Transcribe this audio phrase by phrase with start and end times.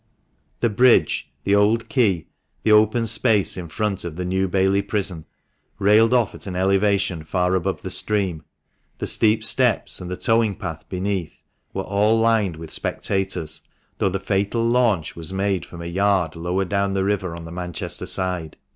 [0.61, 2.25] The bridge, the Old Quay,
[2.63, 5.25] the open space in front of the New Bailey Prison—
[5.87, 8.41] railed off at an elevation far above the stream—
[8.97, 13.61] the steep steps, and the towing path beneath, were all lined with spectators,
[13.99, 17.51] though the fatal launch was made from a yard lower down the river on the
[17.51, 18.57] Manchester side.